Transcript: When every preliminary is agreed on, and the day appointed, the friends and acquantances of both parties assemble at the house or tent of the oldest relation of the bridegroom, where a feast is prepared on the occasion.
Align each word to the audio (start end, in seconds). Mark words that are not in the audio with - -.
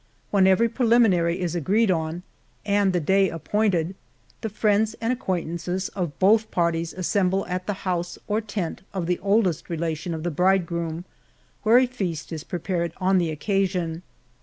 When 0.31 0.47
every 0.47 0.67
preliminary 0.67 1.39
is 1.39 1.53
agreed 1.53 1.91
on, 1.91 2.23
and 2.65 2.91
the 2.91 2.99
day 2.99 3.29
appointed, 3.29 3.93
the 4.41 4.49
friends 4.49 4.95
and 4.99 5.13
acquantances 5.13 5.89
of 5.89 6.17
both 6.17 6.49
parties 6.49 6.91
assemble 6.91 7.45
at 7.45 7.67
the 7.67 7.85
house 7.85 8.17
or 8.27 8.41
tent 8.41 8.81
of 8.95 9.05
the 9.05 9.19
oldest 9.19 9.69
relation 9.69 10.15
of 10.15 10.23
the 10.23 10.31
bridegroom, 10.31 11.05
where 11.61 11.77
a 11.77 11.85
feast 11.85 12.31
is 12.31 12.43
prepared 12.43 12.93
on 12.99 13.19
the 13.19 13.29
occasion. 13.29 14.01